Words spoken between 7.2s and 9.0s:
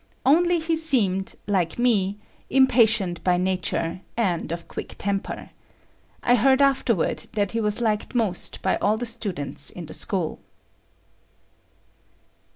that he was liked most by all